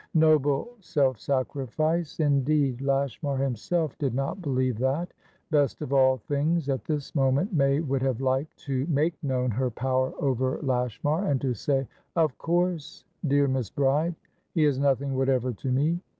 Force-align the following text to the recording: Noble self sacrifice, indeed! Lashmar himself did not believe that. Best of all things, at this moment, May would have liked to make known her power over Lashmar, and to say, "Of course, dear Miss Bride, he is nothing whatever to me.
Noble 0.15 0.67
self 0.79 1.19
sacrifice, 1.19 2.19
indeed! 2.19 2.81
Lashmar 2.81 3.37
himself 3.37 3.95
did 3.99 4.15
not 4.15 4.41
believe 4.41 4.79
that. 4.79 5.13
Best 5.51 5.79
of 5.83 5.93
all 5.93 6.17
things, 6.17 6.69
at 6.69 6.83
this 6.85 7.13
moment, 7.13 7.53
May 7.53 7.81
would 7.81 8.01
have 8.01 8.19
liked 8.19 8.57
to 8.65 8.87
make 8.87 9.13
known 9.23 9.51
her 9.51 9.69
power 9.69 10.11
over 10.17 10.57
Lashmar, 10.63 11.27
and 11.27 11.39
to 11.41 11.53
say, 11.53 11.87
"Of 12.15 12.35
course, 12.39 13.05
dear 13.27 13.47
Miss 13.47 13.69
Bride, 13.69 14.15
he 14.55 14.65
is 14.65 14.79
nothing 14.79 15.15
whatever 15.15 15.51
to 15.53 15.71
me. 15.71 15.99